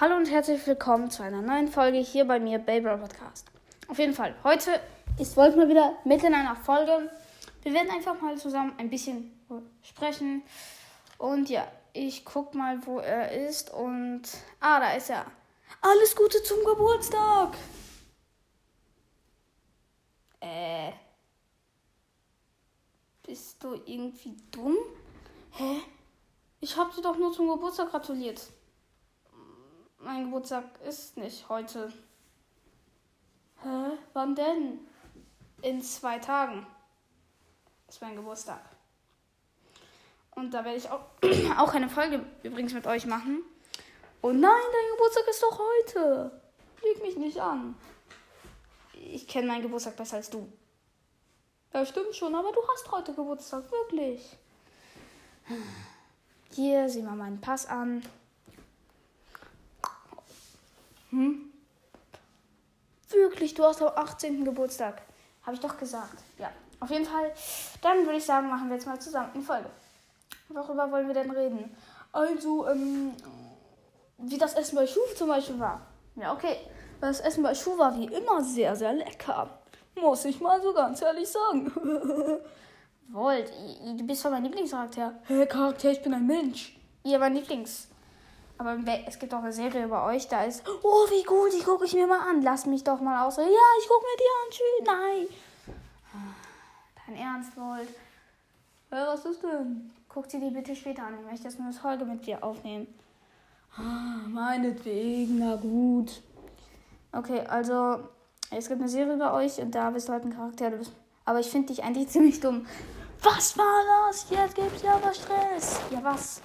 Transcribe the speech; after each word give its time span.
Hallo 0.00 0.16
und 0.16 0.30
herzlich 0.30 0.66
willkommen 0.66 1.10
zu 1.10 1.22
einer 1.22 1.42
neuen 1.42 1.68
Folge 1.68 1.98
hier 1.98 2.24
bei 2.24 2.40
mir, 2.40 2.58
Baby 2.58 2.88
Podcast. 2.96 3.46
Auf 3.86 3.98
jeden 3.98 4.14
Fall, 4.14 4.34
heute 4.44 4.80
ist 5.18 5.36
Wolf 5.36 5.54
mal 5.56 5.68
wieder 5.68 5.94
mit 6.06 6.24
in 6.24 6.32
einer 6.32 6.56
Folge. 6.56 7.10
Wir 7.60 7.74
werden 7.74 7.90
einfach 7.90 8.18
mal 8.18 8.38
zusammen 8.38 8.72
ein 8.78 8.88
bisschen 8.88 9.30
sprechen. 9.82 10.42
Und 11.18 11.50
ja, 11.50 11.70
ich 11.92 12.24
guck 12.24 12.54
mal, 12.54 12.78
wo 12.86 12.98
er 13.00 13.46
ist. 13.46 13.74
Und. 13.74 14.22
Ah, 14.58 14.80
da 14.80 14.94
ist 14.94 15.10
er. 15.10 15.26
Alles 15.82 16.16
Gute 16.16 16.42
zum 16.44 16.64
Geburtstag! 16.64 17.58
Äh. 20.40 20.92
Bist 23.26 23.62
du 23.62 23.74
irgendwie 23.84 24.34
dumm? 24.50 24.78
Hä? 25.50 25.82
Ich 26.60 26.74
hab 26.78 26.94
dir 26.94 27.02
doch 27.02 27.18
nur 27.18 27.34
zum 27.34 27.48
Geburtstag 27.48 27.90
gratuliert. 27.90 28.40
Mein 30.12 30.24
Geburtstag 30.24 30.64
ist 30.88 31.16
nicht 31.18 31.48
heute. 31.48 31.92
Hä? 33.62 33.96
Wann 34.12 34.34
denn? 34.34 34.80
In 35.62 35.80
zwei 35.82 36.18
Tagen 36.18 36.66
ist 37.88 38.02
mein 38.02 38.16
Geburtstag. 38.16 38.60
Und 40.32 40.52
da 40.52 40.64
werde 40.64 40.78
ich 40.78 40.90
auch, 40.90 41.02
auch 41.58 41.74
eine 41.74 41.88
Folge 41.88 42.26
übrigens 42.42 42.72
mit 42.72 42.88
euch 42.88 43.06
machen. 43.06 43.44
Und 44.20 44.40
nein, 44.40 44.50
dein 44.50 44.96
Geburtstag 44.96 45.28
ist 45.28 45.44
doch 45.44 45.60
heute. 45.60 46.42
Leg 46.82 47.02
mich 47.02 47.16
nicht 47.16 47.40
an. 47.40 47.76
Ich 48.94 49.28
kenne 49.28 49.46
meinen 49.46 49.62
Geburtstag 49.62 49.96
besser 49.96 50.16
als 50.16 50.28
du. 50.28 50.52
Ja, 51.72 51.86
stimmt 51.86 52.16
schon, 52.16 52.34
aber 52.34 52.50
du 52.50 52.58
hast 52.72 52.90
heute 52.90 53.14
Geburtstag, 53.14 53.70
wirklich. 53.70 54.36
Hier, 56.50 56.88
sieh 56.88 57.02
mal 57.02 57.14
meinen 57.14 57.40
Pass 57.40 57.66
an. 57.66 58.02
Hm? 61.10 61.52
Wirklich, 63.10 63.54
du 63.54 63.64
hast 63.64 63.82
am 63.82 63.92
18. 63.94 64.44
Geburtstag. 64.44 65.02
Habe 65.42 65.54
ich 65.54 65.60
doch 65.60 65.76
gesagt. 65.76 66.22
Ja, 66.38 66.50
auf 66.78 66.90
jeden 66.90 67.04
Fall. 67.04 67.32
Dann 67.82 68.04
würde 68.04 68.18
ich 68.18 68.24
sagen, 68.24 68.48
machen 68.48 68.68
wir 68.68 68.76
jetzt 68.76 68.86
mal 68.86 69.00
zusammen 69.00 69.30
eine 69.34 69.42
Folge. 69.42 69.70
Worüber 70.48 70.90
wollen 70.90 71.06
wir 71.06 71.14
denn 71.14 71.30
reden? 71.30 71.76
Also, 72.12 72.68
ähm, 72.68 73.12
wie 74.18 74.38
das 74.38 74.54
Essen 74.54 74.76
bei 74.76 74.86
Schuh 74.86 75.00
zum 75.16 75.28
Beispiel 75.28 75.58
war. 75.58 75.80
Ja, 76.16 76.32
okay. 76.32 76.56
Das 77.00 77.20
Essen 77.20 77.42
bei 77.42 77.54
Schuh 77.54 77.78
war 77.78 77.96
wie 77.96 78.06
immer 78.06 78.42
sehr, 78.44 78.76
sehr 78.76 78.92
lecker. 78.92 79.48
Muss 80.00 80.24
ich 80.24 80.40
mal 80.40 80.60
so 80.60 80.72
ganz 80.72 81.00
ehrlich 81.02 81.28
sagen. 81.28 81.72
Wollt, 83.08 83.50
du 83.96 84.06
bist 84.06 84.24
doch 84.24 84.30
mein 84.30 84.44
Lieblingscharakter. 84.44 85.14
Hey, 85.24 85.46
Charakter, 85.46 85.90
ich 85.90 86.02
bin 86.02 86.14
ein 86.14 86.26
Mensch. 86.26 86.78
Ihr 87.02 87.18
mein 87.18 87.34
Lieblings. 87.34 87.88
Aber 88.60 88.76
es 89.06 89.18
gibt 89.18 89.32
auch 89.32 89.38
eine 89.38 89.54
Serie 89.54 89.86
über 89.86 90.04
euch, 90.04 90.28
da 90.28 90.44
ist, 90.44 90.62
oh, 90.82 91.06
wie 91.08 91.22
gut, 91.22 91.50
die 91.58 91.64
gucke 91.64 91.86
ich 91.86 91.94
mir 91.94 92.06
mal 92.06 92.28
an. 92.28 92.42
Lass 92.42 92.66
mich 92.66 92.84
doch 92.84 93.00
mal 93.00 93.26
aus. 93.26 93.38
Ja, 93.38 93.44
ich 93.44 93.88
gucke 93.88 94.04
mir 94.04 94.18
die 94.18 94.32
an. 94.36 94.50
Tschüss. 94.50 94.86
Nein. 94.86 96.26
Dein 97.06 97.16
Ernst, 97.16 97.56
Volt. 97.56 97.88
Ja, 98.90 99.06
was 99.06 99.24
ist 99.24 99.42
denn? 99.42 99.90
Guck 100.10 100.28
dir 100.28 100.40
die 100.40 100.50
bitte 100.50 100.76
später 100.76 101.04
an. 101.04 101.14
Ich 101.18 101.24
möchte 101.24 101.44
das 101.44 101.56
nur 101.56 101.68
eine 101.68 101.74
Folge 101.74 102.04
mit 102.04 102.26
dir 102.26 102.44
aufnehmen. 102.44 102.86
Ah, 103.78 104.28
meinetwegen, 104.28 105.38
na 105.38 105.56
gut. 105.56 106.20
Okay, 107.12 107.40
also, 107.46 108.00
es 108.50 108.68
gibt 108.68 108.80
eine 108.82 108.90
Serie 108.90 109.14
über 109.14 109.32
euch 109.32 109.58
und 109.58 109.74
da 109.74 109.88
bist 109.88 110.08
du 110.08 110.12
halt 110.12 110.24
ein 110.26 110.36
Charakter. 110.36 110.70
Aber 111.24 111.40
ich 111.40 111.48
finde 111.48 111.68
dich 111.68 111.82
eigentlich 111.82 112.08
ziemlich 112.10 112.40
dumm. 112.40 112.66
Was 113.22 113.56
war 113.56 114.10
das? 114.10 114.28
Jetzt 114.28 114.54
gibt's 114.54 114.82
ja 114.82 114.96
aber 114.96 115.14
Stress. 115.14 115.80
Ja, 115.90 116.04
was? 116.04 116.42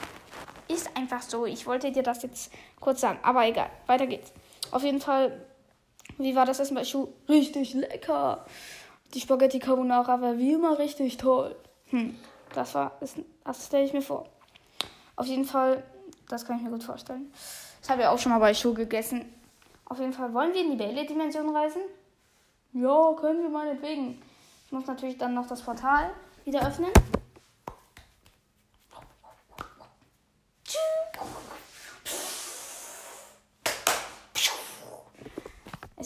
Ist 0.67 0.95
einfach 0.95 1.21
so. 1.21 1.45
Ich 1.45 1.65
wollte 1.67 1.91
dir 1.91 2.03
das 2.03 2.23
jetzt 2.23 2.51
kurz 2.79 3.01
sagen. 3.01 3.19
Aber 3.21 3.45
egal. 3.45 3.69
Weiter 3.87 4.07
geht's. 4.07 4.31
Auf 4.71 4.83
jeden 4.83 4.99
Fall, 4.99 5.45
wie 6.17 6.35
war 6.35 6.45
das 6.45 6.73
bei 6.73 6.83
Schuh? 6.83 7.09
Richtig 7.29 7.73
lecker. 7.73 8.45
Die 9.13 9.21
Spaghetti 9.21 9.59
Carbonara 9.59 10.21
war 10.21 10.37
wie 10.37 10.53
immer 10.53 10.77
richtig 10.79 11.17
toll. 11.17 11.55
Hm, 11.89 12.17
das 12.53 12.73
war, 12.75 12.99
das 12.99 13.65
stelle 13.65 13.85
ich 13.85 13.93
mir 13.93 14.01
vor. 14.01 14.27
Auf 15.15 15.27
jeden 15.27 15.45
Fall, 15.45 15.83
das 16.27 16.45
kann 16.45 16.57
ich 16.57 16.63
mir 16.63 16.71
gut 16.71 16.83
vorstellen. 16.83 17.31
Das 17.81 17.89
habe 17.89 18.01
ich 18.01 18.07
auch 18.07 18.17
schon 18.17 18.31
mal 18.31 18.39
bei 18.39 18.53
Schuh 18.53 18.73
gegessen. 18.73 19.31
Auf 19.85 19.99
jeden 19.99 20.13
Fall, 20.13 20.33
wollen 20.33 20.53
wir 20.53 20.61
in 20.61 20.71
die 20.71 20.77
Bailey-Dimension 20.77 21.55
reisen? 21.55 21.81
Ja, 22.73 23.13
können 23.13 23.43
wir 23.43 23.49
meinetwegen. 23.49 24.21
Ich 24.65 24.71
muss 24.71 24.87
natürlich 24.87 25.17
dann 25.17 25.35
noch 25.35 25.47
das 25.47 25.61
Portal 25.61 26.09
wieder 26.43 26.67
öffnen. 26.67 26.91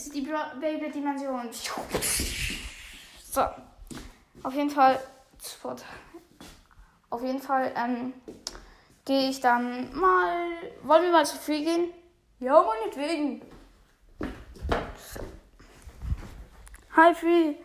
Ist 0.09 0.15
die 0.15 0.21
Baby-Dimension. 0.59 1.49
So. 3.23 3.41
Auf 4.41 4.53
jeden 4.53 4.69
Fall. 4.69 4.99
Auf 7.11 7.23
jeden 7.23 7.41
Fall 7.41 7.71
ähm, 7.75 8.13
gehe 9.05 9.29
ich 9.29 9.39
dann 9.39 9.93
mal. 9.95 10.47
Wollen 10.83 11.03
wir 11.03 11.11
mal 11.11 11.25
zu 11.25 11.37
Free 11.37 11.63
gehen? 11.63 11.93
Ja, 12.39 12.63
meinetwegen. 12.63 13.41
Hi 16.95 17.13
Free. 17.13 17.55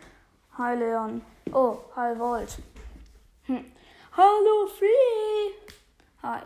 Hi 0.59 0.77
Leon. 0.77 1.23
Oh, 1.53 1.79
hi 1.97 2.19
Volt. 2.19 2.59
Hm. 3.47 3.65
Hallo 4.17 4.67
Free. 4.67 5.73
Hi. 6.23 6.43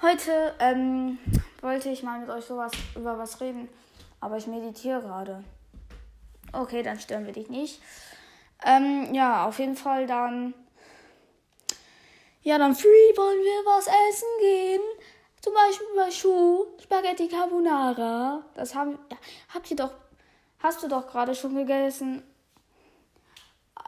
Heute 0.00 0.54
ähm, 0.58 1.18
wollte 1.60 1.90
ich 1.90 2.02
mal 2.02 2.18
mit 2.18 2.28
euch 2.28 2.44
sowas 2.44 2.72
über 2.96 3.16
was 3.18 3.40
reden, 3.40 3.68
aber 4.22 4.36
ich 4.36 4.46
meditiere 4.46 5.02
gerade. 5.02 5.42
Okay, 6.52 6.82
dann 6.82 7.00
stören 7.00 7.26
wir 7.26 7.32
dich 7.32 7.50
nicht. 7.50 7.82
Ähm, 8.64 9.12
ja, 9.12 9.46
auf 9.46 9.58
jeden 9.58 9.76
Fall 9.76 10.06
dann. 10.06 10.54
Ja, 12.42 12.56
dann 12.56 12.74
free 12.74 13.16
wollen 13.16 13.40
wir 13.40 13.66
was 13.66 13.86
essen 13.86 14.28
gehen. 14.40 14.80
Zum 15.40 15.52
Beispiel 15.54 15.86
bei 15.96 16.10
Schuh, 16.12 16.66
Spaghetti 16.80 17.26
Carbonara. 17.28 18.44
Das 18.54 18.76
haben, 18.76 18.96
habt 19.52 19.68
ihr 19.70 19.76
doch, 19.76 19.92
hast 20.60 20.82
du 20.84 20.88
doch 20.88 21.08
gerade 21.08 21.34
schon 21.34 21.56
gegessen. 21.56 22.22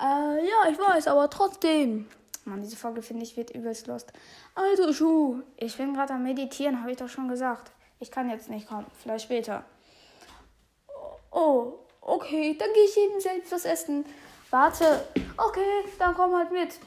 Äh, 0.00 0.48
ja, 0.48 0.68
ich 0.68 0.78
weiß, 0.78 1.06
aber 1.06 1.30
trotzdem. 1.30 2.08
Mann, 2.44 2.60
diese 2.60 2.76
Folge 2.76 3.02
finde 3.02 3.22
ich 3.22 3.36
wird 3.36 3.50
übelst 3.50 3.86
lost. 3.86 4.12
Also, 4.56 4.92
Schuh, 4.92 5.42
ich 5.56 5.76
bin 5.76 5.94
gerade 5.94 6.14
am 6.14 6.24
Meditieren, 6.24 6.80
habe 6.80 6.90
ich 6.90 6.98
doch 6.98 7.08
schon 7.08 7.28
gesagt. 7.28 7.70
Ich 8.00 8.10
kann 8.10 8.28
jetzt 8.28 8.50
nicht 8.50 8.68
kommen, 8.68 8.86
vielleicht 9.00 9.26
später. 9.26 9.64
Oh, 11.36 11.80
okay, 12.00 12.56
dann 12.56 12.72
gehe 12.72 12.84
ich 12.84 12.96
eben 12.96 13.18
selbst 13.20 13.50
was 13.50 13.64
essen. 13.64 14.06
Warte, 14.50 15.04
okay, 15.36 15.84
dann 15.98 16.14
komm 16.14 16.32
halt 16.32 16.52
mit. 16.52 16.78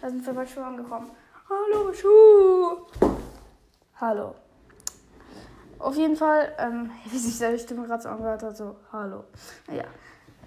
da 0.00 0.08
sind 0.08 0.24
wir 0.24 0.32
bei 0.32 0.46
Schuh 0.46 0.62
angekommen. 0.62 1.10
Hallo, 1.50 1.92
Schuh. 1.92 2.86
Hallo. 4.00 4.34
Auf 5.78 5.96
jeden 5.96 6.16
Fall, 6.16 6.54
ähm, 6.58 6.90
wie 7.10 7.18
sich 7.18 7.36
seine 7.36 7.58
Stimme 7.58 7.86
gerade 7.86 8.04
so 8.04 8.08
angehört 8.08 8.42
hat, 8.42 8.56
so, 8.56 8.76
hallo. 8.90 9.24
Ja. 9.70 9.84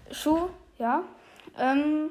Schuh, 0.09 0.49
ja. 0.79 1.03
Ähm, 1.59 2.09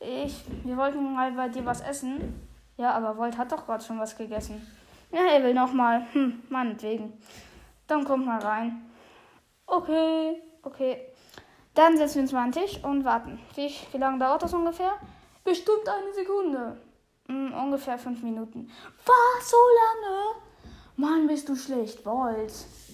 ich, 0.00 0.42
wir 0.64 0.78
wollten 0.78 1.12
mal 1.12 1.32
bei 1.32 1.50
dir 1.50 1.66
was 1.66 1.82
essen. 1.82 2.55
Ja, 2.76 2.92
aber 2.92 3.16
Volt 3.16 3.38
hat 3.38 3.52
doch 3.52 3.66
gerade 3.66 3.84
schon 3.84 3.98
was 3.98 4.16
gegessen. 4.16 4.66
Ja, 5.12 5.20
er 5.20 5.42
will 5.42 5.54
nochmal. 5.54 6.06
Hm, 6.12 6.42
meinetwegen. 6.48 7.12
Dann 7.86 8.04
kommt 8.04 8.26
mal 8.26 8.38
rein. 8.38 8.90
Okay, 9.66 10.42
okay. 10.62 11.08
Dann 11.74 11.96
setzen 11.96 12.16
wir 12.16 12.22
uns 12.22 12.32
mal 12.32 12.44
an 12.44 12.52
den 12.52 12.62
Tisch 12.62 12.82
und 12.82 13.04
warten. 13.04 13.38
Wie, 13.54 13.70
wie 13.92 13.98
lange 13.98 14.18
dauert 14.18 14.42
das 14.42 14.54
ungefähr? 14.54 14.92
Bestimmt 15.44 15.88
eine 15.88 16.12
Sekunde. 16.12 16.80
Hm, 17.28 17.52
ungefähr 17.54 17.98
fünf 17.98 18.22
Minuten. 18.22 18.70
Was, 19.04 19.50
so 19.50 19.56
lange? 19.56 20.36
Mann, 20.96 21.26
bist 21.26 21.48
du 21.48 21.56
schlecht, 21.56 22.04
Volt. 22.04 22.52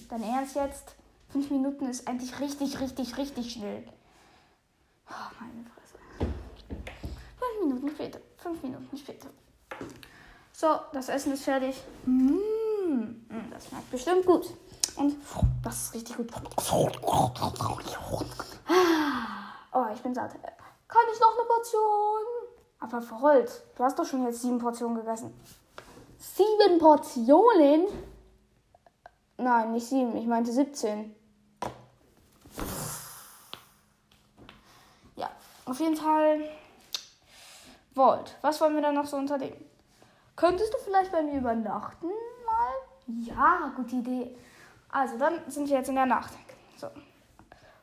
Dein 0.09 0.23
Ernst 0.23 0.55
jetzt? 0.55 0.95
Fünf 1.29 1.49
Minuten 1.49 1.87
ist 1.87 2.07
eigentlich 2.07 2.39
richtig, 2.39 2.79
richtig, 2.79 3.17
richtig 3.17 3.53
schnell. 3.53 3.83
Oh, 5.09 5.31
meine 5.39 5.65
Fresse. 5.65 5.97
Fünf 7.37 7.63
Minuten 7.63 7.89
später. 7.89 8.19
Fünf 8.37 8.61
Minuten 8.61 8.97
später. 8.97 9.29
So, 10.55 10.67
das 10.93 11.09
Essen 11.09 11.33
ist 11.33 11.43
fertig. 11.43 11.75
Mmh, 12.05 13.15
das 13.51 13.67
schmeckt 13.67 13.91
bestimmt 13.91 14.25
gut. 14.25 14.53
Und 14.95 15.15
das 15.63 15.83
ist 15.83 15.93
richtig 15.95 16.17
gut. 16.17 16.29
Oh, 19.73 19.85
ich 19.91 20.01
bin 20.01 20.13
satt. 20.13 20.31
Kann 20.87 21.01
ich 21.11 21.19
noch 21.19 21.35
eine 21.35 21.47
Portion? 21.47 22.21
Aber 22.79 23.01
verrollt. 23.01 23.63
Du 23.75 23.83
hast 23.83 23.97
doch 23.97 24.05
schon 24.05 24.23
jetzt 24.25 24.43
sieben 24.43 24.59
Portionen 24.59 24.97
gegessen. 24.97 25.33
Sieben 26.19 26.77
Portionen? 26.77 27.87
Nein, 29.37 29.71
nicht 29.71 29.87
sieben. 29.87 30.15
Ich 30.15 30.27
meinte 30.27 30.51
17. 30.51 31.15
Ja, 35.15 35.31
auf 35.65 35.79
jeden 35.79 35.95
Fall 35.95 36.47
wollt, 37.95 38.37
was 38.41 38.61
wollen 38.61 38.75
wir 38.75 38.81
dann 38.83 38.95
noch 38.95 39.07
so 39.07 39.17
unternehmen? 39.17 39.72
Könntest 40.35 40.73
du 40.73 40.77
vielleicht 40.79 41.11
bei 41.11 41.21
mir 41.21 41.37
übernachten 41.39 42.07
mal? 42.07 42.73
Ja, 43.07 43.71
gute 43.75 43.95
Idee. 43.97 44.35
Also, 44.89 45.17
dann 45.17 45.39
sind 45.47 45.69
wir 45.69 45.77
jetzt 45.77 45.89
in 45.89 45.95
der 45.95 46.05
Nacht. 46.05 46.33
So, 46.77 46.87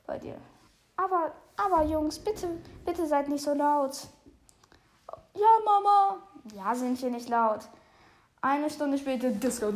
bei 0.05 0.17
dir. 0.17 0.37
Aber, 0.97 1.31
aber 1.57 1.83
Jungs, 1.83 2.19
bitte, 2.19 2.47
bitte 2.85 3.07
seid 3.07 3.29
nicht 3.29 3.43
so 3.43 3.53
laut. 3.53 4.07
Ja, 5.33 5.47
Mama. 5.65 6.17
Ja, 6.53 6.75
sind 6.75 7.01
wir 7.01 7.09
nicht 7.09 7.29
laut. 7.29 7.67
Eine 8.41 8.69
Stunde 8.69 8.97
später 8.97 9.29
Disco. 9.29 9.71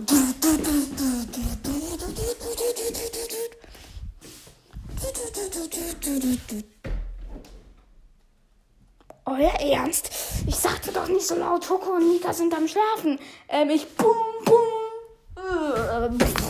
Euer 9.37 9.59
Ernst? 9.59 10.11
Ich 10.47 10.55
sagte 10.55 10.93
doch 10.93 11.09
nicht 11.09 11.27
so 11.27 11.35
laut, 11.35 11.65
Toko 11.65 11.95
und 11.95 12.07
Nika 12.07 12.31
sind 12.31 12.53
am 12.53 12.69
Schlafen. 12.69 13.19
Ähm, 13.49 13.69
ich 13.69 13.85
bum, 13.95 14.15
bum. 14.45 14.55
Äh, 15.35 16.44